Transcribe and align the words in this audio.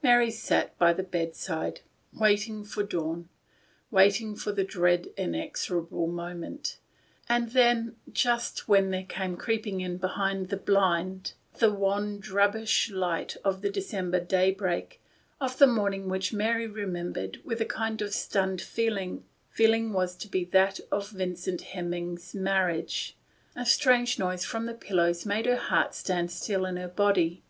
Mary 0.00 0.30
sat 0.30 0.78
by 0.78 0.92
the 0.92 1.02
bedside, 1.02 1.80
waiting 2.12 2.62
for 2.62 2.84
the 2.84 2.88
dawn, 2.90 3.28
waiting 3.90 4.36
for 4.36 4.52
the 4.52 4.62
dread 4.62 5.08
inexorable 5.16 6.06
moment. 6.06 6.76
And 7.28 7.50
then, 7.50 7.96
just 8.12 8.68
when 8.68 8.92
there 8.92 9.02
came 9.02 9.36
creeping 9.36 9.80
in 9.80 9.96
behind 9.96 10.50
the 10.50 10.56
blind 10.56 11.32
the 11.54 11.72
wan, 11.72 12.20
drabbish 12.20 12.90
light 12.90 13.36
of 13.42 13.60
the 13.60 13.70
December 13.70 14.20
daybreak 14.20 15.00
—of 15.40 15.58
the 15.58 15.66
morning 15.66 16.08
which 16.08 16.32
Mary 16.32 16.68
remembered 16.68 17.40
with 17.44 17.60
a 17.60 17.66
kind 17.66 18.00
of 18.02 18.14
stunned 18.14 18.60
feeling 18.62 19.24
was 19.92 20.14
to 20.14 20.28
be 20.28 20.44
that 20.44 20.78
of 20.92 21.10
Vincent 21.10 21.60
Hemming's 21.60 22.36
marriage— 22.36 23.16
a 23.56 23.66
strange 23.66 24.16
noise 24.16 24.44
from 24.44 24.66
the 24.66 24.74
pillows 24.74 25.26
made 25.26 25.46
her 25.46 25.56
heart 25.56 25.92
stand 25.96 26.30
still 26.30 26.64
in 26.66 26.76
her 26.76 26.86
body. 26.86 27.40